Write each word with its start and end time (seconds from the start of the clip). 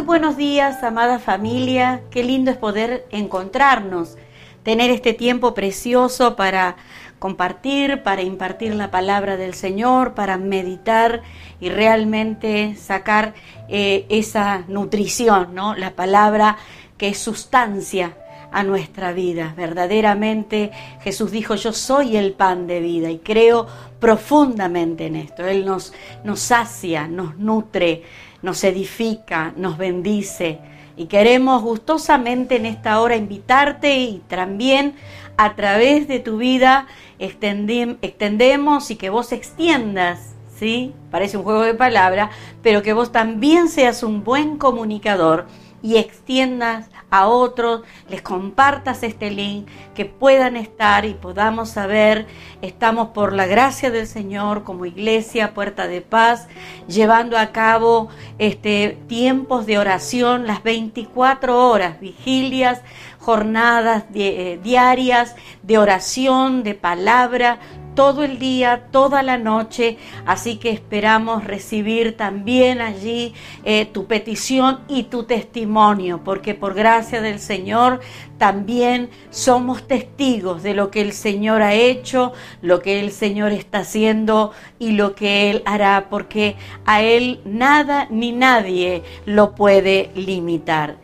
Muy 0.00 0.06
buenos 0.06 0.38
días, 0.38 0.82
amada 0.82 1.18
familia. 1.18 2.00
Qué 2.10 2.24
lindo 2.24 2.50
es 2.50 2.56
poder 2.56 3.06
encontrarnos, 3.10 4.16
tener 4.62 4.90
este 4.90 5.12
tiempo 5.12 5.52
precioso 5.52 6.36
para 6.36 6.76
compartir, 7.18 8.02
para 8.02 8.22
impartir 8.22 8.74
la 8.74 8.90
palabra 8.90 9.36
del 9.36 9.52
Señor, 9.52 10.14
para 10.14 10.38
meditar 10.38 11.20
y 11.60 11.68
realmente 11.68 12.76
sacar 12.76 13.34
eh, 13.68 14.06
esa 14.08 14.64
nutrición, 14.68 15.54
¿no? 15.54 15.74
La 15.74 15.90
palabra 15.90 16.56
que 16.96 17.08
es 17.08 17.18
sustancia 17.18 18.16
a 18.52 18.62
nuestra 18.62 19.12
vida. 19.12 19.52
Verdaderamente 19.54 20.70
Jesús 21.02 21.30
dijo, 21.30 21.56
yo 21.56 21.74
soy 21.74 22.16
el 22.16 22.32
pan 22.32 22.66
de 22.66 22.80
vida 22.80 23.10
y 23.10 23.18
creo 23.18 23.66
profundamente 24.00 25.06
en 25.06 25.16
esto. 25.16 25.46
Él 25.46 25.66
nos, 25.66 25.92
nos 26.24 26.40
sacia, 26.40 27.06
nos 27.06 27.36
nutre, 27.36 28.02
nos 28.42 28.64
edifica, 28.64 29.52
nos 29.56 29.78
bendice. 29.78 30.58
Y 30.96 31.06
queremos 31.06 31.62
gustosamente 31.62 32.56
en 32.56 32.66
esta 32.66 33.00
hora 33.00 33.16
invitarte 33.16 33.98
y 33.98 34.22
también 34.28 34.94
a 35.36 35.54
través 35.56 36.08
de 36.08 36.20
tu 36.20 36.36
vida 36.36 36.86
extendemos 37.18 38.90
y 38.90 38.96
que 38.96 39.08
vos 39.08 39.32
extiendas, 39.32 40.34
¿sí? 40.58 40.92
Parece 41.10 41.38
un 41.38 41.44
juego 41.44 41.62
de 41.62 41.74
palabras, 41.74 42.30
pero 42.62 42.82
que 42.82 42.92
vos 42.92 43.12
también 43.12 43.68
seas 43.68 44.02
un 44.02 44.24
buen 44.24 44.58
comunicador 44.58 45.46
y 45.82 45.96
extiendas 45.96 46.90
a 47.10 47.26
otros, 47.26 47.82
les 48.08 48.22
compartas 48.22 49.02
este 49.02 49.30
link, 49.30 49.68
que 49.94 50.04
puedan 50.04 50.56
estar 50.56 51.04
y 51.04 51.14
podamos 51.14 51.70
saber, 51.70 52.26
estamos 52.62 53.08
por 53.08 53.32
la 53.32 53.46
gracia 53.46 53.90
del 53.90 54.06
Señor 54.06 54.62
como 54.64 54.86
iglesia, 54.86 55.54
puerta 55.54 55.86
de 55.86 56.00
paz, 56.02 56.48
llevando 56.86 57.36
a 57.38 57.52
cabo 57.52 58.08
este, 58.38 58.98
tiempos 59.08 59.66
de 59.66 59.78
oración, 59.78 60.46
las 60.46 60.62
24 60.62 61.68
horas, 61.68 62.00
vigilias, 62.00 62.82
jornadas 63.18 64.04
eh, 64.14 64.58
diarias 64.62 65.36
de 65.62 65.78
oración, 65.78 66.62
de 66.62 66.74
palabra, 66.74 67.58
todo 68.00 68.24
el 68.24 68.38
día, 68.38 68.86
toda 68.90 69.22
la 69.22 69.36
noche, 69.36 69.98
así 70.24 70.56
que 70.56 70.70
esperamos 70.70 71.44
recibir 71.44 72.16
también 72.16 72.80
allí 72.80 73.34
eh, 73.62 73.84
tu 73.84 74.06
petición 74.06 74.80
y 74.88 75.02
tu 75.02 75.24
testimonio, 75.24 76.22
porque 76.24 76.54
por 76.54 76.72
gracia 76.72 77.20
del 77.20 77.38
Señor 77.38 78.00
también 78.38 79.10
somos 79.28 79.86
testigos 79.86 80.62
de 80.62 80.72
lo 80.72 80.90
que 80.90 81.02
el 81.02 81.12
Señor 81.12 81.60
ha 81.60 81.74
hecho, 81.74 82.32
lo 82.62 82.80
que 82.80 83.00
el 83.00 83.12
Señor 83.12 83.52
está 83.52 83.80
haciendo 83.80 84.52
y 84.78 84.92
lo 84.92 85.14
que 85.14 85.50
Él 85.50 85.62
hará, 85.66 86.06
porque 86.08 86.56
a 86.86 87.02
Él 87.02 87.42
nada 87.44 88.06
ni 88.08 88.32
nadie 88.32 89.02
lo 89.26 89.54
puede 89.54 90.10
limitar. 90.14 90.96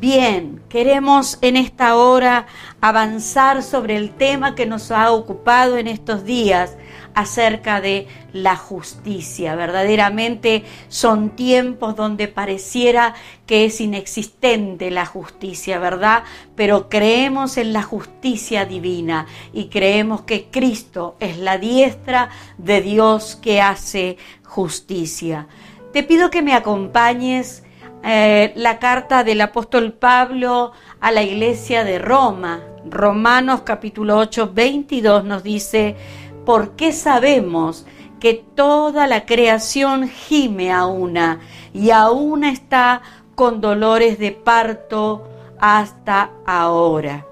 Bien, 0.00 0.62
queremos 0.70 1.36
en 1.42 1.58
esta 1.58 1.96
hora 1.96 2.46
avanzar 2.80 3.62
sobre 3.62 3.96
el 3.96 4.10
tema 4.10 4.54
que 4.54 4.66
nos 4.66 4.90
ha 4.90 5.10
ocupado 5.10 5.76
en 5.76 5.86
estos 5.86 6.24
días 6.24 6.76
acerca 7.14 7.80
de 7.80 8.06
la 8.32 8.56
justicia. 8.56 9.54
Verdaderamente 9.54 10.64
son 10.88 11.30
tiempos 11.30 11.96
donde 11.96 12.28
pareciera 12.28 13.14
que 13.46 13.64
es 13.64 13.80
inexistente 13.80 14.90
la 14.90 15.06
justicia, 15.06 15.78
¿verdad? 15.78 16.24
Pero 16.54 16.88
creemos 16.88 17.56
en 17.56 17.72
la 17.72 17.82
justicia 17.82 18.64
divina 18.64 19.26
y 19.52 19.66
creemos 19.66 20.22
que 20.22 20.46
Cristo 20.50 21.16
es 21.20 21.38
la 21.38 21.58
diestra 21.58 22.30
de 22.58 22.80
Dios 22.80 23.36
que 23.36 23.60
hace 23.60 24.16
justicia. 24.44 25.48
Te 25.92 26.02
pido 26.02 26.30
que 26.30 26.42
me 26.42 26.54
acompañes 26.54 27.64
eh, 28.02 28.52
la 28.56 28.78
carta 28.78 29.24
del 29.24 29.40
apóstol 29.42 29.92
Pablo 29.92 30.72
a 31.00 31.10
la 31.10 31.22
iglesia 31.22 31.84
de 31.84 31.98
Roma. 31.98 32.60
Romanos 32.88 33.62
capítulo 33.62 34.18
8, 34.18 34.50
22 34.52 35.24
nos 35.24 35.42
dice, 35.42 35.96
¿por 36.44 36.76
qué 36.76 36.92
sabemos 36.92 37.86
que 38.18 38.34
toda 38.54 39.06
la 39.06 39.24
creación 39.26 40.08
gime 40.08 40.72
a 40.72 40.86
una 40.86 41.40
y 41.72 41.90
aún 41.90 42.44
está 42.44 43.02
con 43.34 43.60
dolores 43.60 44.18
de 44.18 44.32
parto 44.32 45.28
hasta 45.58 46.30
ahora? 46.46 47.26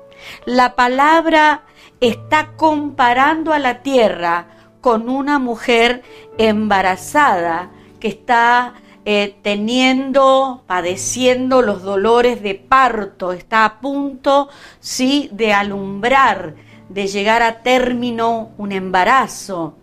La 0.44 0.74
palabra 0.74 1.62
está 2.00 2.52
comparando 2.56 3.52
a 3.52 3.58
la 3.58 3.82
tierra 3.82 4.46
con 4.80 5.08
una 5.08 5.38
mujer 5.38 6.02
embarazada 6.38 7.70
que 8.00 8.08
está 8.08 8.74
eh, 9.10 9.38
teniendo, 9.40 10.64
padeciendo 10.66 11.62
los 11.62 11.82
dolores 11.82 12.42
de 12.42 12.54
parto, 12.56 13.32
está 13.32 13.64
a 13.64 13.80
punto, 13.80 14.50
sí, 14.80 15.30
de 15.32 15.54
alumbrar, 15.54 16.56
de 16.90 17.06
llegar 17.06 17.40
a 17.40 17.62
término 17.62 18.50
un 18.58 18.70
embarazo. 18.70 19.78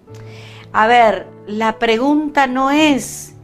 A 0.71 0.85
ver, 0.85 1.25
la 1.47 1.79
pregunta 1.79 2.45
no 2.45 2.69
es 2.69 3.35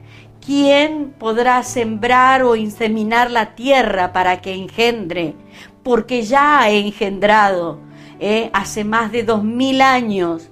quién 0.45 1.15
podrá 1.17 1.63
sembrar 1.63 2.43
o 2.43 2.55
inseminar 2.55 3.31
la 3.31 3.55
tierra 3.55 4.13
para 4.13 4.39
que 4.39 4.53
engendre, 4.53 5.33
porque 5.81 6.21
ya 6.21 6.61
ha 6.61 6.69
engendrado 6.69 7.79
eh, 8.19 8.51
hace 8.53 8.83
más 8.83 9.11
de 9.11 9.23
dos 9.23 9.43
mil 9.43 9.81
años 9.81 10.51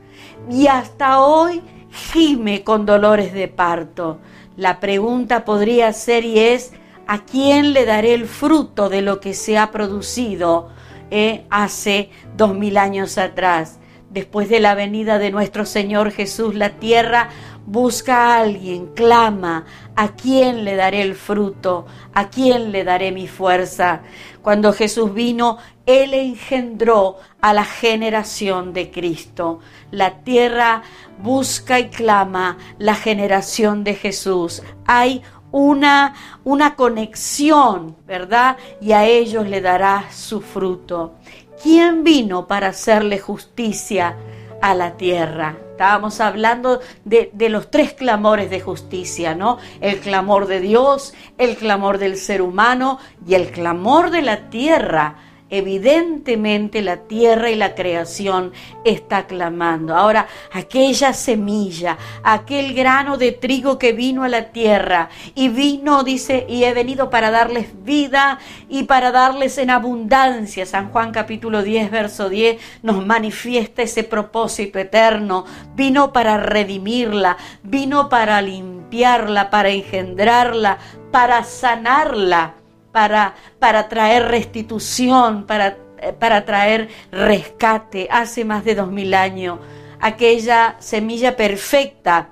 y 0.50 0.66
hasta 0.66 1.22
hoy 1.22 1.62
gime 1.92 2.64
con 2.64 2.88
dolores 2.88 3.32
de 3.32 3.48
parto. 3.48 4.18
La 4.60 4.82
pregunta 4.82 5.46
podría 5.46 5.94
ser 5.94 6.26
y 6.26 6.38
es, 6.38 6.74
¿a 7.08 7.24
quién 7.24 7.72
le 7.72 7.86
daré 7.86 8.14
el 8.14 8.26
fruto 8.26 8.90
de 8.90 9.02
lo 9.02 9.22
que 9.22 9.34
se 9.34 9.58
ha 9.58 9.72
producido 9.72 10.68
eh, 11.12 11.46
hace 11.50 12.10
dos 12.36 12.54
mil 12.54 12.78
años 12.78 13.18
atrás? 13.18 13.80
Después 14.10 14.50
de 14.50 14.60
la 14.60 14.76
venida 14.76 15.18
de 15.18 15.32
nuestro 15.32 15.66
Señor 15.66 16.12
Jesús, 16.12 16.56
la 16.56 16.72
tierra 16.72 17.30
busca 17.70 18.18
a 18.18 18.40
alguien, 18.40 18.88
clama, 18.96 19.66
¿a 19.96 20.16
quién 20.16 20.66
le 20.66 20.76
daré 20.76 21.02
el 21.04 21.14
fruto? 21.14 21.86
¿A 22.14 22.30
quién 22.30 22.72
le 22.72 22.84
daré 22.84 23.12
mi 23.12 23.28
fuerza? 23.28 24.02
Cuando 24.42 24.74
Jesús 24.74 25.14
vino, 25.14 25.60
Él 25.86 26.16
engendró 26.16 27.18
a 27.42 27.54
la 27.54 27.64
generación 27.64 28.74
de 28.74 28.90
Cristo. 28.90 29.60
La 29.92 30.24
tierra 30.24 30.82
busca 31.20 31.80
y 31.80 31.90
clama 31.90 32.58
la 32.80 32.96
generación 32.96 33.84
de 33.84 33.94
Jesús. 33.94 34.64
Hay 34.88 35.22
una, 35.52 36.16
una 36.44 36.76
conexión, 36.76 37.98
¿verdad? 38.08 38.58
Y 38.82 38.94
a 38.94 39.06
ellos 39.06 39.48
le 39.48 39.62
dará 39.62 40.06
su 40.12 40.42
fruto. 40.42 41.14
¿Quién 41.62 42.04
vino 42.04 42.48
para 42.48 42.70
hacerle 42.70 43.20
justicia 43.20 44.16
a 44.60 44.74
la 44.74 44.98
tierra? 44.98 45.69
Estábamos 45.80 46.20
hablando 46.20 46.82
de, 47.06 47.30
de, 47.32 47.48
los 47.48 47.72
tres 47.72 47.94
clamores 47.94 48.50
de 48.50 48.60
justicia, 48.60 49.34
¿no? 49.34 49.60
El 49.80 50.00
clamor 50.00 50.46
de 50.46 50.60
Dios, 50.60 51.14
el 51.38 51.56
clamor 51.56 52.00
del 52.00 52.18
ser 52.18 52.42
humano 52.42 53.00
y 53.26 53.36
el 53.36 53.50
clamor 53.50 54.12
de 54.12 54.22
la 54.22 54.50
tierra 54.50 55.16
evidentemente 55.50 56.82
la 56.82 56.98
tierra 56.98 57.50
y 57.50 57.56
la 57.56 57.76
creación 57.76 58.52
está 58.86 59.28
clamando. 59.28 59.96
Ahora, 59.96 60.28
aquella 60.52 61.14
semilla, 61.14 61.98
aquel 62.24 62.74
grano 62.74 63.18
de 63.18 63.32
trigo 63.32 63.80
que 63.80 63.94
vino 63.94 64.24
a 64.24 64.30
la 64.30 64.52
tierra 64.52 65.10
y 65.36 65.50
vino, 65.50 66.04
dice, 66.04 66.46
y 66.48 66.64
he 66.64 66.74
venido 66.74 67.10
para 67.10 67.32
darles 67.32 67.84
vida 67.84 68.40
y 68.70 68.84
para 68.84 69.12
darles 69.12 69.58
en 69.58 69.70
abundancia. 69.70 70.66
San 70.66 70.90
Juan 70.92 71.12
capítulo 71.12 71.64
10, 71.64 71.92
verso 71.92 72.30
10 72.30 72.62
nos 72.84 73.06
manifiesta 73.06 73.82
ese 73.82 74.04
propósito 74.04 74.80
eterno. 74.80 75.46
Vino 75.76 76.14
para 76.14 76.38
redimirla, 76.38 77.38
vino 77.64 78.10
para 78.10 78.42
limpiarla, 78.42 79.50
para 79.50 79.70
engendrarla, 79.70 80.78
para 81.12 81.44
sanarla 81.44 82.59
para, 82.92 83.36
para 83.60 83.88
traer 83.90 84.28
restitución, 84.28 85.46
para, 85.46 85.78
eh, 86.00 86.14
para 86.18 86.46
traer 86.46 86.90
rescate 87.12 88.08
hace 88.12 88.46
más 88.46 88.64
de 88.64 88.76
dos 88.76 88.92
mil 88.92 89.14
años. 89.14 89.60
Aquella 90.00 90.76
semilla 90.80 91.36
perfecta, 91.36 92.30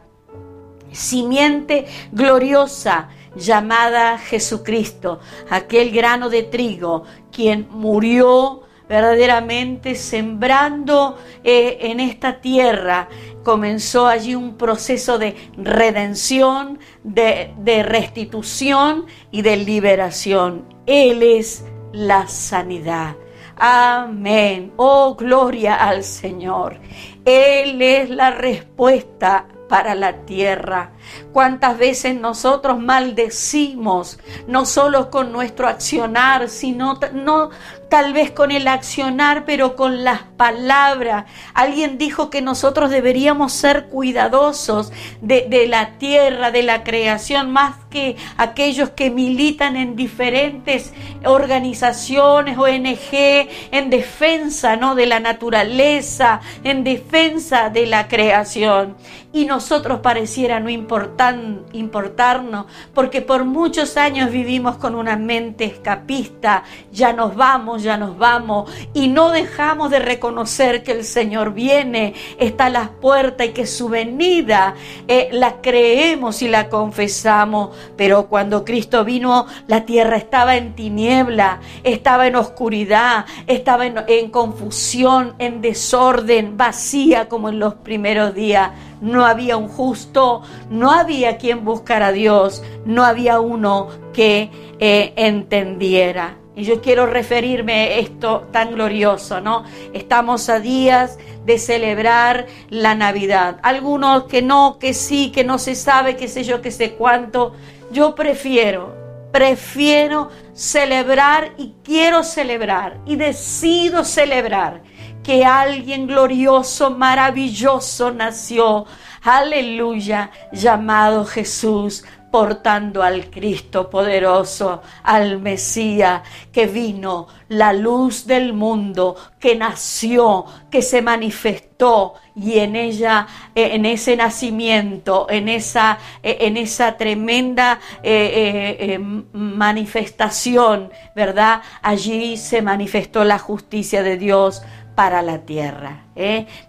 simiente 0.92 1.86
gloriosa 2.12 3.10
llamada 3.36 4.18
Jesucristo, 4.18 5.20
aquel 5.50 5.92
grano 5.92 6.30
de 6.30 6.44
trigo, 6.44 7.04
quien 7.32 7.68
murió 7.70 8.67
verdaderamente 8.88 9.96
sembrando 9.96 11.18
eh, 11.44 11.78
en 11.82 12.00
esta 12.00 12.42
tierra. 12.42 13.10
Comenzó 13.44 14.08
allí 14.08 14.36
un 14.36 14.58
proceso 14.58 15.18
de 15.18 15.36
redención, 15.58 16.80
de, 17.04 17.54
de 17.60 17.84
restitución 17.84 19.06
y 19.32 19.42
de 19.42 19.58
liberación. 19.58 20.66
Él 20.86 21.24
es 21.24 21.64
la 21.94 22.28
sanidad. 22.28 23.16
Amén. 23.56 24.74
Oh, 24.76 25.16
gloria 25.16 25.76
al 25.76 26.04
Señor. 26.04 26.80
Él 27.26 27.82
es 27.82 28.10
la 28.10 28.32
respuesta 28.32 29.48
para 29.68 29.96
la 29.96 30.26
tierra. 30.26 30.92
Cuántas 31.34 31.78
veces 31.78 32.16
nosotros 32.16 32.80
maldecimos, 32.80 34.20
no 34.48 34.66
solo 34.66 35.10
con 35.10 35.32
nuestro 35.32 35.68
accionar, 35.68 36.50
sino 36.50 37.00
no 37.14 37.50
tal 37.90 38.14
vez 38.14 38.32
con 38.32 38.52
el 38.52 38.68
accionar, 38.68 39.46
pero 39.46 39.76
con 39.76 40.04
las 40.04 40.22
palabras. 40.38 41.26
Alguien 41.54 41.98
dijo 41.98 42.30
que 42.30 42.42
nosotros 42.42 42.90
deberíamos 42.90 43.54
ser 43.54 43.88
cuidadosos 43.88 44.92
de, 45.22 45.66
la 45.68 45.98
tierra, 45.98 46.52
de 46.52 46.64
la 46.64 46.84
creación, 46.84 47.52
más 47.52 47.76
que 47.90 48.16
aquellos 48.38 48.90
que 48.92 49.10
militan 49.10 49.76
en 49.76 49.96
diferentes 49.96 50.94
organizaciones, 51.24 52.58
ONG, 52.58 53.50
en 53.72 53.90
defensa 53.90 54.76
¿no? 54.76 54.96
de 54.96 55.06
la 55.06 55.20
naturaleza, 55.20 56.42
en 56.64 56.84
defensa 56.84 57.70
de 57.70 57.86
la 57.86 58.08
creación. 58.08 58.96
Y 59.34 59.46
nosotros 59.46 60.00
pareciera 60.00 60.60
no 60.60 60.70
importan, 60.70 61.64
importarnos, 61.74 62.66
porque 62.94 63.22
por 63.22 63.46
muchos 63.46 63.98
años 63.98 64.32
vivimos 64.32 64.78
con 64.78 64.96
una 64.96 65.16
mente 65.16 65.66
escapista, 65.66 66.64
ya 66.92 67.14
nos 67.14 67.36
vamos, 67.36 67.84
ya 67.84 67.98
nos 67.98 68.18
vamos, 68.18 68.72
y 68.94 69.10
no 69.10 69.32
dejamos 69.32 69.92
de 69.92 70.00
reconocer 70.00 70.84
que 70.84 70.94
el 70.94 71.04
Señor 71.04 71.54
viene, 71.54 72.14
está 72.40 72.66
a 72.66 72.70
las 72.70 72.90
puertas 72.90 73.48
y 73.48 73.52
que 73.52 73.68
su 73.68 73.90
venida 73.90 74.76
eh, 75.08 75.30
la 75.32 75.62
creemos 75.62 76.42
y 76.42 76.48
la 76.48 76.70
confesamos. 76.70 77.76
Pero 77.96 78.28
cuando 78.28 78.66
Cristo 78.66 79.06
vino, 79.06 79.48
la 79.68 79.86
tierra 79.86 80.18
estaba 80.18 80.58
en 80.58 80.76
tiniebla, 80.76 81.60
estaba 81.84 82.28
en 82.28 82.36
oscuridad, 82.36 83.26
estaba 83.48 83.86
en, 83.86 84.30
confusión, 84.30 85.36
en 85.40 85.62
desorden, 85.62 86.58
vacía 86.58 87.30
como 87.30 87.50
en 87.50 87.60
los 87.60 87.76
primeros 87.76 88.34
días. 88.34 88.72
No 89.02 89.26
había 89.26 89.58
un 89.58 89.68
justo, 89.68 90.42
no 90.70 90.92
había 90.92 91.38
quien 91.38 91.64
buscara 91.64 92.08
a 92.08 92.12
Dios, 92.12 92.64
no 92.86 93.04
había 93.04 93.40
uno 93.40 93.88
que 94.14 94.50
eh, 94.80 95.14
entendiera. 95.16 96.38
Y 96.58 96.64
yo 96.64 96.82
quiero 96.82 97.06
referirme 97.06 97.74
a 97.74 97.98
esto 97.98 98.48
tan 98.52 98.72
glorioso, 98.72 99.40
¿no? 99.42 99.64
Estamos 99.94 100.50
a 100.50 100.60
días 100.60 101.20
de 101.46 101.60
celebrar 101.60 102.48
la 102.70 102.96
Navidad. 102.96 103.60
Algunos 103.62 104.24
que 104.24 104.42
no, 104.42 104.80
que 104.80 104.96
sí, 104.96 105.32
que 105.32 105.44
no 105.44 105.60
se 105.60 105.76
sabe, 105.76 106.18
qué 106.18 106.28
sé 106.28 106.44
yo, 106.44 106.60
qué 106.64 106.72
sé 106.72 106.94
cuánto. 106.94 107.54
Yo 107.92 108.16
prefiero, 108.16 108.96
prefiero 109.32 110.30
celebrar 110.54 111.54
y 111.58 111.74
quiero 111.84 112.24
celebrar 112.24 113.00
y 113.06 113.16
decido 113.16 114.04
celebrar 114.04 114.84
que 115.24 115.46
alguien 115.46 116.08
glorioso, 116.08 116.90
maravilloso 116.92 118.12
nació. 118.12 118.86
Aleluya, 119.22 120.32
llamado 120.52 121.26
Jesús 121.26 122.06
portando 122.32 123.04
al 123.04 123.30
Cristo 123.30 123.90
poderoso, 123.90 124.82
al 125.04 125.40
Mesías 125.40 126.22
que 126.52 126.68
vino, 126.68 127.28
la 127.50 127.74
luz 127.74 128.26
del 128.28 128.54
mundo, 128.54 129.16
que 129.40 129.56
nació, 129.56 130.46
que 130.70 130.82
se 130.82 131.02
manifestó 131.02 132.16
y 132.36 132.60
en 132.60 132.76
ella, 132.76 133.28
eh, 133.56 133.70
en 133.74 133.86
ese 133.86 134.16
nacimiento, 134.16 135.28
en 135.30 135.50
esa, 135.50 135.98
eh, 136.22 136.38
en 136.42 136.58
esa 136.58 136.98
tremenda 136.98 137.80
eh, 138.04 139.00
manifestación, 139.34 140.92
¿verdad? 141.16 141.62
Allí 141.82 142.38
se 142.38 142.62
manifestó 142.62 143.24
la 143.24 143.40
justicia 143.40 144.04
de 144.04 144.18
Dios 144.18 144.62
para 144.96 145.22
la 145.22 145.40
tierra. 145.40 146.06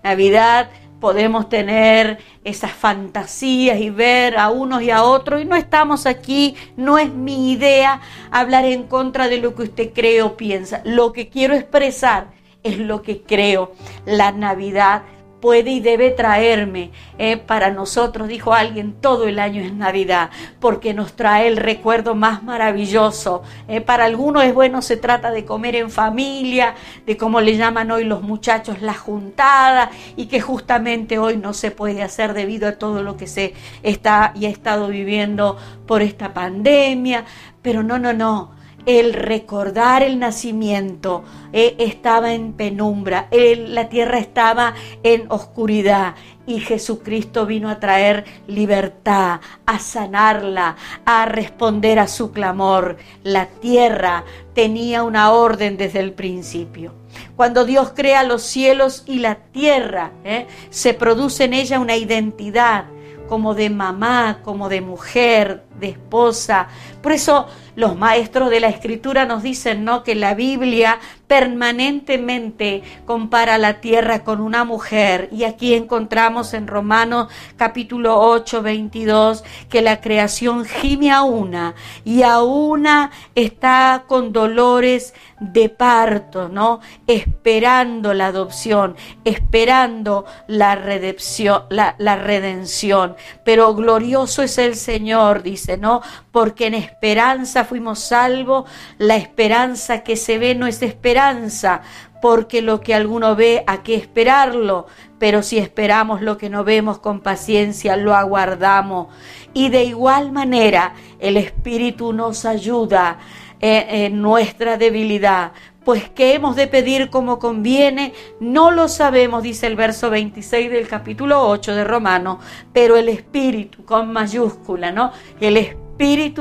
Navidad 0.02 0.68
podemos 1.00 1.48
tener 1.48 2.18
esas 2.44 2.72
fantasías 2.72 3.80
y 3.80 3.90
ver 3.90 4.36
a 4.38 4.50
unos 4.50 4.82
y 4.82 4.90
a 4.90 5.02
otros 5.02 5.40
y 5.40 5.44
no 5.44 5.56
estamos 5.56 6.06
aquí, 6.06 6.56
no 6.76 6.98
es 6.98 7.12
mi 7.12 7.52
idea 7.52 8.00
hablar 8.30 8.64
en 8.64 8.84
contra 8.84 9.28
de 9.28 9.38
lo 9.38 9.54
que 9.54 9.62
usted 9.62 9.92
cree 9.92 10.22
o 10.22 10.36
piensa. 10.36 10.82
Lo 10.84 11.12
que 11.12 11.28
quiero 11.28 11.54
expresar 11.54 12.28
es 12.62 12.78
lo 12.78 13.02
que 13.02 13.22
creo. 13.22 13.72
La 14.04 14.32
Navidad 14.32 15.02
puede 15.40 15.70
y 15.70 15.80
debe 15.80 16.10
traerme. 16.10 16.90
Eh, 17.18 17.36
para 17.36 17.70
nosotros, 17.70 18.28
dijo 18.28 18.54
alguien, 18.54 18.94
todo 19.00 19.26
el 19.26 19.38
año 19.38 19.62
es 19.62 19.72
Navidad, 19.72 20.30
porque 20.60 20.94
nos 20.94 21.14
trae 21.14 21.48
el 21.48 21.56
recuerdo 21.56 22.14
más 22.14 22.42
maravilloso. 22.42 23.42
Eh, 23.68 23.80
para 23.80 24.04
algunos 24.04 24.44
es 24.44 24.54
bueno, 24.54 24.82
se 24.82 24.96
trata 24.96 25.30
de 25.30 25.44
comer 25.44 25.76
en 25.76 25.90
familia, 25.90 26.74
de 27.06 27.16
como 27.16 27.40
le 27.40 27.56
llaman 27.56 27.90
hoy 27.90 28.04
los 28.04 28.22
muchachos, 28.22 28.80
la 28.82 28.94
juntada, 28.94 29.90
y 30.16 30.26
que 30.26 30.40
justamente 30.40 31.18
hoy 31.18 31.36
no 31.36 31.54
se 31.54 31.70
puede 31.70 32.02
hacer 32.02 32.34
debido 32.34 32.68
a 32.68 32.72
todo 32.72 33.02
lo 33.02 33.16
que 33.16 33.26
se 33.26 33.54
está 33.82 34.32
y 34.34 34.46
ha 34.46 34.50
estado 34.50 34.88
viviendo 34.88 35.56
por 35.86 36.02
esta 36.02 36.34
pandemia. 36.34 37.24
Pero 37.62 37.82
no, 37.82 37.98
no, 37.98 38.12
no 38.12 38.57
el 38.88 39.12
recordar 39.12 40.02
el 40.02 40.18
nacimiento 40.18 41.22
eh, 41.52 41.76
estaba 41.78 42.32
en 42.32 42.54
penumbra, 42.54 43.28
la 43.30 43.90
tierra 43.90 44.18
estaba 44.18 44.72
en 45.02 45.30
oscuridad 45.30 46.14
y 46.46 46.60
Jesucristo 46.60 47.44
vino 47.44 47.68
a 47.68 47.80
traer 47.80 48.24
libertad, 48.46 49.40
a 49.66 49.78
sanarla, 49.78 50.76
a 51.04 51.26
responder 51.26 51.98
a 51.98 52.08
su 52.08 52.32
clamor. 52.32 52.96
La 53.24 53.48
tierra 53.48 54.24
tenía 54.54 55.02
una 55.02 55.32
orden 55.32 55.76
desde 55.76 56.00
el 56.00 56.14
principio. 56.14 56.94
Cuando 57.36 57.66
Dios 57.66 57.92
crea 57.94 58.22
los 58.22 58.42
cielos 58.42 59.02
y 59.06 59.18
la 59.18 59.34
tierra, 59.34 60.12
eh, 60.24 60.46
se 60.70 60.94
produce 60.94 61.44
en 61.44 61.52
ella 61.52 61.78
una 61.78 61.96
identidad 61.96 62.86
como 63.28 63.54
de 63.54 63.68
mamá, 63.68 64.40
como 64.42 64.68
de 64.68 64.80
mujer, 64.80 65.64
de 65.78 65.90
esposa. 65.90 66.68
Por 67.02 67.12
eso 67.12 67.46
los 67.78 67.96
maestros 67.96 68.50
de 68.50 68.58
la 68.58 68.66
escritura 68.66 69.24
nos 69.24 69.44
dicen, 69.44 69.84
¿no? 69.84 70.02
Que 70.02 70.16
la 70.16 70.34
Biblia 70.34 70.98
permanentemente 71.28 72.82
compara 73.06 73.56
la 73.56 73.74
tierra 73.74 74.24
con 74.24 74.40
una 74.40 74.64
mujer. 74.64 75.28
Y 75.30 75.44
aquí 75.44 75.74
encontramos 75.74 76.54
en 76.54 76.66
Romanos 76.66 77.28
capítulo 77.56 78.18
8, 78.18 78.62
22, 78.62 79.44
que 79.68 79.80
la 79.80 80.00
creación 80.00 80.64
gime 80.64 81.12
a 81.12 81.22
una 81.22 81.76
y 82.04 82.22
a 82.22 82.42
una 82.42 83.12
está 83.36 84.02
con 84.08 84.32
dolores 84.32 85.14
de 85.38 85.68
parto, 85.68 86.48
¿no? 86.48 86.80
Esperando 87.06 88.12
la 88.12 88.26
adopción, 88.26 88.96
esperando 89.24 90.24
la 90.48 90.74
redención, 90.74 91.62
la, 91.70 91.94
la 91.98 92.16
redención. 92.16 93.14
Pero 93.44 93.72
glorioso 93.76 94.42
es 94.42 94.58
el 94.58 94.74
Señor, 94.74 95.44
dice, 95.44 95.76
¿no? 95.76 96.02
Porque 96.32 96.66
en 96.66 96.74
esperanza 96.74 97.67
fuimos 97.68 98.00
salvos, 98.00 98.68
la 98.98 99.16
esperanza 99.16 100.02
que 100.02 100.16
se 100.16 100.38
ve 100.38 100.54
no 100.54 100.66
es 100.66 100.82
esperanza, 100.82 101.82
porque 102.20 102.62
lo 102.62 102.80
que 102.80 102.94
alguno 102.94 103.36
ve, 103.36 103.62
¿a 103.66 103.82
qué 103.82 103.94
esperarlo? 103.94 104.86
Pero 105.18 105.42
si 105.42 105.58
esperamos 105.58 106.20
lo 106.20 106.36
que 106.36 106.50
no 106.50 106.64
vemos 106.64 106.98
con 106.98 107.20
paciencia, 107.20 107.96
lo 107.96 108.14
aguardamos. 108.14 109.08
Y 109.54 109.68
de 109.68 109.84
igual 109.84 110.32
manera, 110.32 110.94
el 111.20 111.36
Espíritu 111.36 112.12
nos 112.12 112.44
ayuda 112.44 113.18
en 113.60 114.20
nuestra 114.20 114.76
debilidad. 114.76 115.52
Pues 115.84 116.10
qué 116.10 116.34
hemos 116.34 116.54
de 116.54 116.66
pedir 116.66 117.08
como 117.08 117.38
conviene, 117.38 118.12
no 118.40 118.70
lo 118.70 118.88
sabemos, 118.88 119.42
dice 119.42 119.66
el 119.66 119.74
verso 119.74 120.10
26 120.10 120.70
del 120.70 120.86
capítulo 120.86 121.48
8 121.48 121.74
de 121.74 121.84
Romano, 121.84 122.40
pero 122.72 122.96
el 122.96 123.08
Espíritu 123.08 123.84
con 123.84 124.12
mayúscula, 124.12 124.92
¿no? 124.92 125.12
El 125.40 125.56
Espíritu 125.56 125.87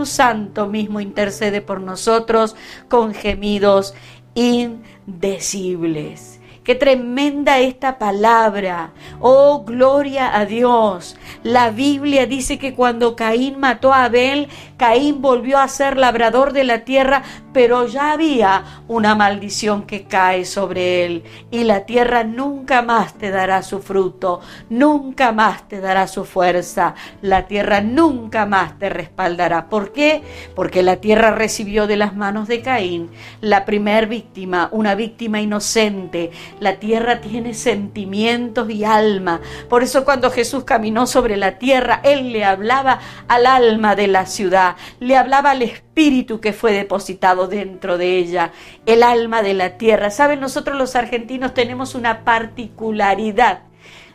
Santo 0.06 0.68
mismo 0.68 1.00
intercede 1.00 1.62
por 1.62 1.82
nosotros 1.82 2.56
con 2.88 3.14
gemidos 3.14 3.94
indecibles. 4.36 6.38
Qué 6.68 6.76
tremenda 6.76 7.60
esta 7.60 7.98
palabra. 7.98 8.92
Oh, 9.22 9.64
gloria 9.64 10.38
a 10.38 10.46
Dios. 10.46 11.16
La 11.42 11.72
Biblia 11.72 12.26
dice 12.26 12.60
que 12.60 12.76
cuando 12.76 13.16
Caín 13.16 13.58
mató 13.58 13.94
a 13.94 14.04
Abel, 14.04 14.50
Caín 14.78 15.22
volvió 15.22 15.60
a 15.60 15.68
ser 15.68 15.98
labrador 15.98 16.54
de 16.54 16.64
la 16.64 16.86
tierra, 16.86 17.24
pero 17.54 17.88
ya 17.88 18.12
había 18.12 18.84
una 18.88 19.16
maldición 19.16 19.84
que 19.84 20.04
cae 20.04 20.46
sobre 20.46 21.06
él. 21.06 21.24
Y 21.52 21.64
la 21.64 21.86
tierra 21.86 22.24
nunca 22.24 22.82
más 22.82 23.16
te 23.16 23.32
dará 23.32 23.64
su 23.64 23.80
fruto, 23.80 24.42
nunca 24.70 25.32
más 25.32 25.68
te 25.68 25.82
dará 25.82 26.08
su 26.08 26.26
fuerza. 26.26 26.96
La 27.22 27.48
tierra 27.48 27.82
nunca 27.82 28.46
más 28.46 28.78
te 28.80 28.90
respaldará. 28.90 29.68
¿Por 29.70 29.92
qué? 29.92 30.22
Porque 30.56 30.84
la 30.84 30.98
tierra 30.98 31.32
recibió 31.32 31.88
de 31.88 31.98
las 31.98 32.16
manos 32.16 32.48
de 32.48 32.62
Caín 32.62 33.10
la 33.42 33.66
primer 33.66 34.08
víctima, 34.08 34.70
una 34.72 34.96
víctima 34.96 35.42
inocente 35.42 35.58
la 36.60 36.76
tierra 36.76 37.22
tiene 37.22 37.54
sentimientos 37.54 38.70
y 38.70 38.84
alma. 38.84 39.42
Por 39.70 39.84
eso 39.84 40.06
cuando 40.06 40.32
Jesús 40.32 40.64
caminó 40.64 41.08
sobre 41.08 41.38
la 41.38 41.58
tierra, 41.58 42.02
Él 42.04 42.32
le 42.32 42.46
hablaba 42.46 43.00
al 43.28 43.46
alma 43.46 43.96
de 43.96 44.08
la 44.08 44.26
ciudad, 44.26 44.67
le 45.00 45.16
hablaba 45.16 45.52
al 45.52 45.62
espíritu 45.62 46.40
que 46.40 46.54
fue 46.54 46.72
depositado 46.72 47.48
dentro 47.48 47.98
de 47.98 48.18
ella, 48.18 48.52
el 48.86 49.04
alma 49.04 49.42
de 49.42 49.54
la 49.54 49.78
tierra. 49.78 50.10
Saben, 50.10 50.40
nosotros 50.40 50.78
los 50.78 50.96
argentinos 50.96 51.54
tenemos 51.54 51.96
una 51.96 52.24
particularidad 52.24 53.62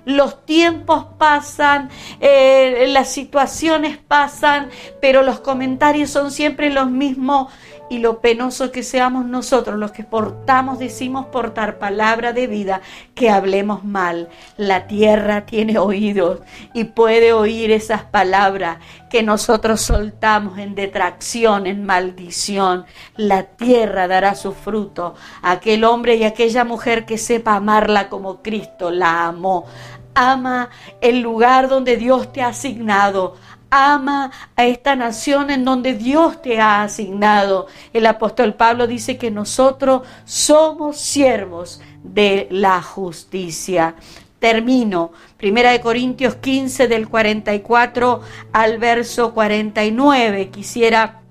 Los 0.05 0.45
tiempos 0.45 1.07
pasan, 1.17 1.89
eh, 2.21 2.87
las 2.89 3.09
situaciones 3.09 3.99
pasan, 3.99 4.69
pero 5.01 5.23
los 5.23 5.39
comentarios 5.41 6.11
son 6.11 6.33
siempre 6.33 6.71
los 6.71 6.91
mismos 6.91 7.53
y 7.93 7.99
lo 7.99 8.23
penoso 8.23 8.73
que 8.73 8.83
seamos 8.83 9.27
nosotros 9.27 9.79
los 9.79 9.93
que 9.93 10.03
portamos, 10.03 10.79
decimos 10.79 11.27
portar 11.27 11.79
palabra 11.79 12.33
de 12.33 12.47
vida, 12.47 12.81
que 13.15 13.29
hablemos 13.29 13.85
mal. 13.85 14.31
La 14.57 14.87
tierra 14.87 15.45
tiene 15.45 15.79
oídos 15.79 16.41
y 16.73 16.85
puede 16.85 17.35
oír 17.35 17.71
esas 17.71 18.03
palabras 18.03 18.79
que 19.11 19.23
nosotros 19.23 19.83
soltamos 19.83 20.59
en 20.59 20.75
detracción, 20.75 21.67
en 21.67 21.85
maldición. 21.85 22.87
La 23.17 23.43
tierra 23.43 24.09
dará 24.09 24.37
su 24.37 24.53
fruto. 24.53 25.15
Aquel 25.43 25.85
hombre 25.85 26.17
y 26.17 26.25
aquella 26.25 26.65
mujer 26.65 27.05
que 27.05 27.19
sepa 27.19 27.57
amarla 27.57 28.09
como 28.09 28.41
Cristo 28.41 28.91
la 28.91 29.27
amó. 29.27 29.67
Ama 30.15 30.71
el 31.03 31.21
lugar 31.21 31.69
donde 31.69 31.99
Dios 31.99 32.33
te 32.33 32.41
ha 32.41 32.49
asignado 32.49 33.37
ama 33.73 34.31
a 34.55 34.67
esta 34.67 34.95
nación 34.97 35.49
en 35.49 35.65
donde 35.65 35.95
Dios 35.95 36.43
te 36.43 36.61
ha 36.61 36.83
asignado. 36.83 37.69
El 37.95 38.07
apóstol 38.07 38.53
Pablo 38.53 38.87
dice 38.87 39.17
que 39.17 39.31
nosotros 39.31 40.03
somos 40.27 40.99
siervos 40.99 41.81
de 42.05 42.49
la 42.51 42.83
justicia. 42.83 43.95
Termino. 44.39 45.13
Primera 45.39 45.71
de 45.71 45.81
Corintios 45.81 46.35
15 46.35 46.87
del 46.87 47.09
44 47.09 48.21
al 48.53 48.79
verso 48.79 49.33
49. 49.33 50.51
Quisiera 50.51 51.23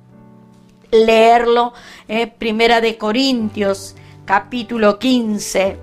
leerlo. 0.90 1.74
Eh, 2.08 2.26
Primera 2.26 2.82
de 2.82 2.98
Corintios 2.98 3.96
capítulo 4.26 4.98
15 4.98 5.78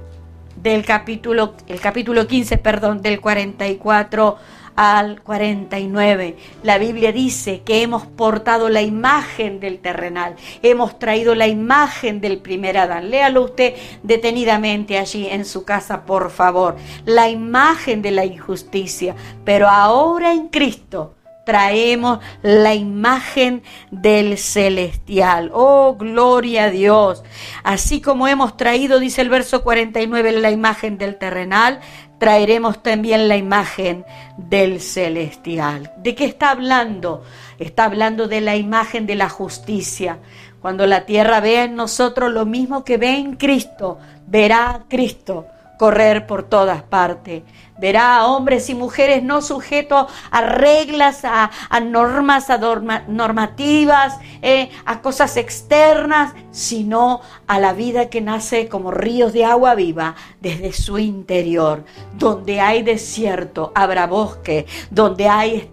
del 0.60 0.84
capítulo 0.84 1.54
el 1.68 1.80
capítulo 1.80 2.26
15, 2.26 2.58
perdón, 2.58 3.00
del 3.00 3.20
44 3.20 4.38
al 4.78 5.22
49. 5.22 6.36
La 6.62 6.78
Biblia 6.78 7.10
dice 7.10 7.62
que 7.62 7.82
hemos 7.82 8.06
portado 8.06 8.68
la 8.68 8.80
imagen 8.80 9.58
del 9.58 9.80
terrenal, 9.80 10.36
hemos 10.62 11.00
traído 11.00 11.34
la 11.34 11.48
imagen 11.48 12.20
del 12.20 12.38
primer 12.38 12.78
Adán. 12.78 13.10
Léalo 13.10 13.42
usted 13.42 13.74
detenidamente 14.04 14.96
allí 14.96 15.26
en 15.26 15.44
su 15.44 15.64
casa, 15.64 16.06
por 16.06 16.30
favor. 16.30 16.76
La 17.04 17.28
imagen 17.28 18.02
de 18.02 18.12
la 18.12 18.24
injusticia, 18.24 19.16
pero 19.44 19.68
ahora 19.68 20.32
en 20.32 20.46
Cristo 20.46 21.17
traemos 21.48 22.18
la 22.42 22.74
imagen 22.74 23.62
del 23.90 24.36
celestial. 24.36 25.50
Oh, 25.54 25.96
gloria 25.98 26.64
a 26.64 26.70
Dios. 26.70 27.24
Así 27.64 28.02
como 28.02 28.28
hemos 28.28 28.58
traído, 28.58 29.00
dice 29.00 29.22
el 29.22 29.30
verso 29.30 29.64
49, 29.64 30.32
la 30.32 30.50
imagen 30.50 30.98
del 30.98 31.16
terrenal, 31.16 31.80
traeremos 32.18 32.82
también 32.82 33.28
la 33.28 33.38
imagen 33.38 34.04
del 34.36 34.82
celestial. 34.82 35.90
¿De 35.96 36.14
qué 36.14 36.26
está 36.26 36.50
hablando? 36.50 37.24
Está 37.58 37.84
hablando 37.84 38.28
de 38.28 38.42
la 38.42 38.56
imagen 38.56 39.06
de 39.06 39.14
la 39.14 39.30
justicia. 39.30 40.18
Cuando 40.60 40.86
la 40.86 41.06
tierra 41.06 41.40
vea 41.40 41.64
en 41.64 41.76
nosotros 41.76 42.30
lo 42.30 42.44
mismo 42.44 42.84
que 42.84 42.98
ve 42.98 43.14
en 43.14 43.36
Cristo, 43.36 43.96
verá 44.26 44.68
a 44.68 44.84
Cristo 44.86 45.46
correr 45.78 46.26
por 46.26 46.42
todas 46.42 46.82
partes. 46.82 47.44
Verá 47.78 48.16
a 48.16 48.26
hombres 48.26 48.68
y 48.70 48.74
mujeres 48.74 49.22
no 49.22 49.40
sujetos 49.40 50.10
a 50.32 50.40
reglas, 50.40 51.24
a, 51.24 51.50
normas, 51.80 52.50
a 52.50 52.58
normativas, 53.06 54.18
eh, 54.42 54.68
a 54.84 55.00
cosas 55.00 55.36
externas, 55.36 56.34
sino 56.50 57.20
a 57.46 57.60
la 57.60 57.72
vida 57.72 58.10
que 58.10 58.20
nace 58.20 58.68
como 58.68 58.90
ríos 58.90 59.32
de 59.32 59.44
agua 59.44 59.76
viva 59.76 60.16
desde 60.40 60.72
su 60.72 60.98
interior. 60.98 61.84
Donde 62.14 62.60
hay 62.60 62.82
desierto, 62.82 63.70
habrá 63.76 64.08
bosque. 64.08 64.66
Donde 64.90 65.28
hay 65.28 65.70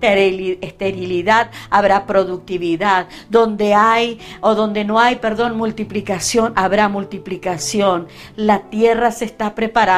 esterilidad, 0.62 1.50
habrá 1.72 2.06
productividad. 2.06 3.08
Donde 3.32 3.74
hay, 3.74 4.20
o 4.42 4.54
donde 4.54 4.86
no 4.86 5.00
hay, 5.00 5.16
perdón, 5.16 5.58
multiplicación, 5.58 6.54
habrá 6.56 6.88
multiplicación. 6.88 8.08
La 8.36 8.70
tierra 8.70 9.10
se 9.10 9.26
está 9.26 9.56
preparando 9.56 9.95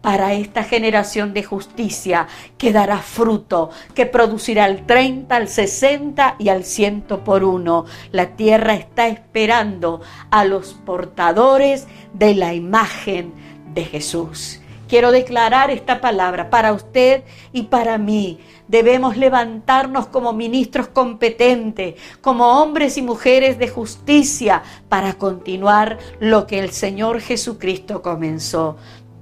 para 0.00 0.32
esta 0.34 0.62
generación 0.62 1.34
de 1.34 1.42
justicia 1.42 2.26
que 2.58 2.72
dará 2.72 2.98
fruto, 2.98 3.70
que 3.94 4.06
producirá 4.06 4.64
al 4.64 4.86
30, 4.86 5.34
al 5.34 5.48
60 5.48 6.36
y 6.38 6.48
al 6.48 6.64
100 6.64 7.02
por 7.24 7.44
uno. 7.44 7.84
La 8.12 8.36
tierra 8.36 8.74
está 8.74 9.08
esperando 9.08 10.00
a 10.30 10.44
los 10.44 10.74
portadores 10.74 11.86
de 12.12 12.34
la 12.34 12.54
imagen 12.54 13.32
de 13.74 13.84
Jesús. 13.84 14.60
Quiero 14.88 15.10
declarar 15.10 15.70
esta 15.70 16.00
palabra 16.00 16.48
para 16.48 16.72
usted 16.72 17.24
y 17.52 17.64
para 17.64 17.98
mí. 17.98 18.38
Debemos 18.68 19.16
levantarnos 19.16 20.06
como 20.06 20.32
ministros 20.32 20.86
competentes, 20.88 21.96
como 22.20 22.62
hombres 22.62 22.96
y 22.96 23.02
mujeres 23.02 23.58
de 23.58 23.68
justicia, 23.68 24.62
para 24.88 25.14
continuar 25.14 25.98
lo 26.20 26.46
que 26.46 26.60
el 26.60 26.70
Señor 26.70 27.20
Jesucristo 27.20 28.00
comenzó. 28.00 28.76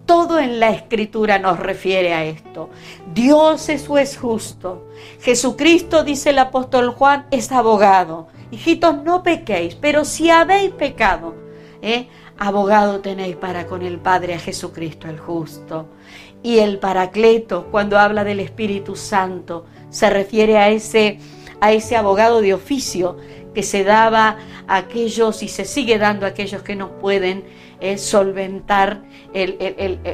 Todo 0.07 0.39
en 0.39 0.61
la 0.61 0.71
escritura 0.71 1.39
nos 1.39 1.59
refiere 1.59 2.13
a 2.13 2.25
esto. 2.25 2.71
Dios 3.15 3.69
es 3.69 3.89
es 3.89 4.19
justo. 4.19 4.87
Jesucristo, 5.21 6.05
dice 6.05 6.31
el 6.31 6.39
apóstol 6.39 6.91
Juan, 6.91 7.27
es 7.31 7.51
abogado. 7.53 8.29
Hijitos, 8.51 9.03
no 9.03 9.23
pequéis, 9.23 9.75
pero 9.75 10.05
si 10.05 10.31
habéis 10.31 10.73
pecado, 10.73 11.35
¿eh? 11.81 12.09
abogado 12.39 13.01
tenéis 13.01 13.37
para 13.37 13.67
con 13.67 13.83
el 13.83 13.99
Padre 13.99 14.35
a 14.35 14.39
Jesucristo 14.39 15.09
el 15.09 15.19
justo. 15.19 15.87
Y 16.43 16.59
el 16.59 16.79
Paracleto, 16.79 17.69
cuando 17.71 17.99
habla 17.99 18.25
del 18.25 18.41
Espíritu 18.41 18.97
Santo, 18.97 19.65
se 19.89 20.11
refiere 20.11 20.59
a 20.59 20.69
ese, 20.69 21.19
a 21.61 21.73
ese 21.73 21.97
abogado 21.97 22.43
de 22.43 22.53
oficio 22.53 23.17
que 23.55 23.63
se 23.63 23.85
daba 23.85 24.37
a 24.67 24.77
aquellos 24.77 25.43
y 25.43 25.49
se 25.49 25.65
sigue 25.65 25.99
dando 25.99 26.27
a 26.27 26.31
aquellos 26.31 26.63
que 26.63 26.77
no 26.77 26.99
pueden 26.99 27.45
eh, 27.81 27.99
solventar 27.99 29.03
el, 29.33 29.57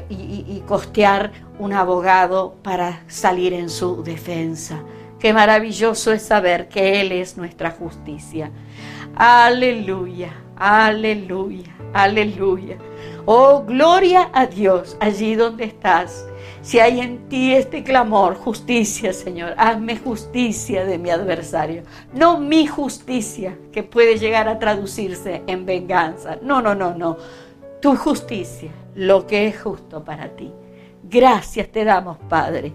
y, 0.09 0.15
y 0.15 0.63
costear 0.67 1.33
un 1.59 1.73
abogado 1.73 2.55
para 2.63 3.03
salir 3.09 3.53
en 3.53 3.69
su 3.69 4.03
defensa. 4.03 4.83
Qué 5.19 5.33
maravilloso 5.35 6.13
es 6.13 6.23
saber 6.23 6.69
que 6.69 7.01
Él 7.01 7.13
es 7.13 7.37
nuestra 7.37 7.71
justicia. 7.71 8.51
Aleluya, 9.15 10.33
aleluya, 10.57 11.77
aleluya. 11.93 12.79
Oh, 13.27 13.63
gloria 13.67 14.31
a 14.33 14.47
Dios 14.47 14.97
allí 14.99 15.35
donde 15.35 15.65
estás. 15.65 16.27
Si 16.63 16.79
hay 16.79 17.01
en 17.01 17.29
ti 17.29 17.55
este 17.55 17.83
clamor, 17.83 18.35
justicia, 18.35 19.13
Señor, 19.13 19.55
hazme 19.57 19.97
justicia 19.97 20.85
de 20.85 20.99
mi 20.99 21.11
adversario. 21.11 21.83
No 22.15 22.39
mi 22.39 22.67
justicia, 22.67 23.57
que 23.73 23.83
puede 23.83 24.19
llegar 24.19 24.49
a 24.49 24.59
traducirse 24.59 25.43
en 25.47 25.65
venganza. 25.65 26.39
No, 26.43 26.61
no, 26.61 26.75
no, 26.75 26.95
no. 26.95 27.17
Tu 27.81 27.97
justicia, 27.97 28.71
lo 28.95 29.27
que 29.27 29.47
es 29.47 29.61
justo 29.61 30.05
para 30.05 30.29
ti. 30.37 30.53
Gracias 31.03 31.69
te 31.73 31.85
damos, 31.85 32.19
Padre. 32.29 32.73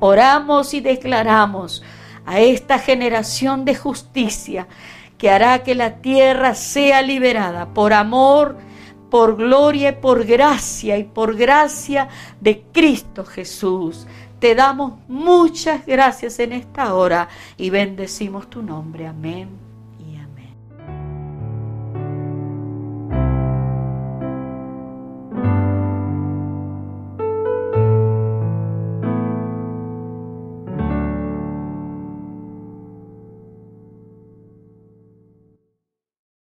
Oramos 0.00 0.72
y 0.74 0.80
declaramos 0.80 1.82
a 2.24 2.40
esta 2.40 2.78
generación 2.78 3.64
de 3.64 3.74
justicia 3.74 4.66
que 5.18 5.30
hará 5.30 5.62
que 5.62 5.74
la 5.74 5.96
tierra 5.96 6.54
sea 6.54 7.02
liberada 7.02 7.72
por 7.72 7.92
amor, 7.92 8.56
por 9.10 9.36
gloria 9.36 9.90
y 9.90 9.92
por 9.92 10.24
gracia 10.24 10.98
y 10.98 11.04
por 11.04 11.36
gracia 11.36 12.08
de 12.40 12.62
Cristo 12.72 13.24
Jesús. 13.24 14.06
Te 14.38 14.54
damos 14.54 14.94
muchas 15.08 15.86
gracias 15.86 16.38
en 16.38 16.52
esta 16.52 16.94
hora 16.94 17.28
y 17.56 17.70
bendecimos 17.70 18.50
tu 18.50 18.62
nombre. 18.62 19.06
Amén 19.06 19.65